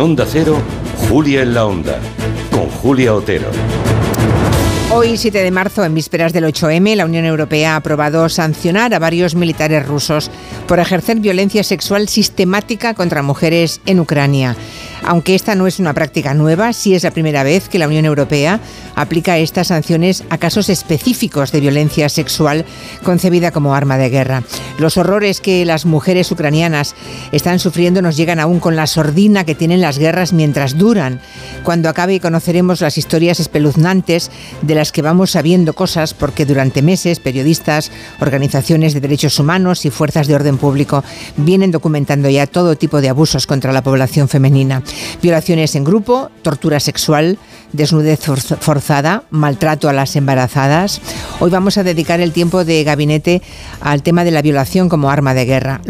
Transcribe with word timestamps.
Onda 0.00 0.24
Cero, 0.26 0.56
Julia 1.10 1.42
en 1.42 1.52
la 1.52 1.66
Onda, 1.66 1.98
con 2.50 2.70
Julia 2.70 3.12
Otero. 3.12 3.48
Hoy, 4.92 5.18
7 5.18 5.42
de 5.42 5.50
marzo, 5.50 5.84
en 5.84 5.94
vísperas 5.94 6.32
del 6.32 6.44
8M, 6.44 6.96
la 6.96 7.04
Unión 7.04 7.26
Europea 7.26 7.74
ha 7.74 7.76
aprobado 7.76 8.28
sancionar 8.30 8.94
a 8.94 8.98
varios 8.98 9.34
militares 9.34 9.86
rusos 9.86 10.30
por 10.66 10.80
ejercer 10.80 11.20
violencia 11.20 11.62
sexual 11.62 12.08
sistemática 12.08 12.94
contra 12.94 13.22
mujeres 13.22 13.82
en 13.84 14.00
Ucrania. 14.00 14.56
Aunque 15.04 15.34
esta 15.34 15.54
no 15.54 15.66
es 15.66 15.78
una 15.78 15.94
práctica 15.94 16.34
nueva, 16.34 16.72
sí 16.72 16.94
es 16.94 17.02
la 17.02 17.10
primera 17.10 17.42
vez 17.42 17.68
que 17.68 17.78
la 17.78 17.86
Unión 17.86 18.04
Europea 18.04 18.60
aplica 18.94 19.38
estas 19.38 19.68
sanciones 19.68 20.24
a 20.30 20.38
casos 20.38 20.68
específicos 20.68 21.52
de 21.52 21.60
violencia 21.60 22.08
sexual 22.08 22.64
concebida 23.02 23.50
como 23.50 23.74
arma 23.74 23.96
de 23.96 24.10
guerra. 24.10 24.42
Los 24.78 24.96
horrores 24.96 25.40
que 25.40 25.64
las 25.64 25.86
mujeres 25.86 26.30
ucranianas 26.30 26.94
están 27.32 27.58
sufriendo 27.58 28.02
nos 28.02 28.16
llegan 28.16 28.40
aún 28.40 28.60
con 28.60 28.76
la 28.76 28.86
sordina 28.86 29.44
que 29.44 29.54
tienen 29.54 29.80
las 29.80 29.98
guerras 29.98 30.32
mientras 30.32 30.76
duran. 30.76 31.20
Cuando 31.64 31.88
acabe 31.88 32.20
conoceremos 32.20 32.80
las 32.80 32.98
historias 32.98 33.40
espeluznantes 33.40 34.30
de 34.62 34.74
las 34.74 34.92
que 34.92 35.02
vamos 35.02 35.30
sabiendo 35.30 35.72
cosas 35.74 36.14
porque 36.14 36.46
durante 36.46 36.82
meses 36.82 37.20
periodistas, 37.20 37.90
organizaciones 38.20 38.94
de 38.94 39.00
derechos 39.00 39.38
humanos 39.38 39.84
y 39.84 39.90
fuerzas 39.90 40.26
de 40.26 40.34
orden 40.34 40.58
público 40.58 41.04
vienen 41.36 41.70
documentando 41.70 42.28
ya 42.28 42.46
todo 42.46 42.76
tipo 42.76 43.00
de 43.00 43.08
abusos 43.08 43.46
contra 43.46 43.72
la 43.72 43.82
población 43.82 44.28
femenina. 44.28 44.82
Violaciones 45.22 45.74
en 45.76 45.84
grupo, 45.84 46.30
tortura 46.42 46.80
sexual, 46.80 47.38
desnudez 47.72 48.20
forzada, 48.60 49.24
maltrato 49.30 49.88
a 49.88 49.92
las 49.92 50.16
embarazadas. 50.16 51.00
Hoy 51.38 51.50
vamos 51.50 51.78
a 51.78 51.84
dedicar 51.84 52.20
el 52.20 52.32
tiempo 52.32 52.64
de 52.64 52.82
gabinete 52.82 53.42
al 53.80 54.02
tema 54.02 54.24
de 54.24 54.32
la 54.32 54.42
violación 54.42 54.88
como 54.88 55.10
arma 55.10 55.34
de 55.34 55.44
guerra. 55.44 55.78